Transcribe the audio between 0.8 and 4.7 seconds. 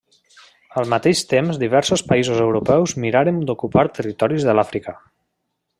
Al mateix temps diversos països europeus mirarem d'ocupar territoris de